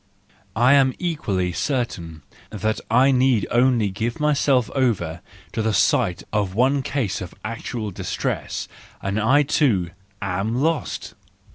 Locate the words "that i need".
2.49-3.45